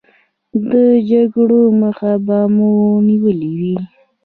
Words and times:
د 0.69 0.71
جګړو 1.09 1.61
مخه 1.81 2.11
به 2.25 2.39
مو 2.55 2.71
نیولې 3.07 3.51
وي. 3.59 3.77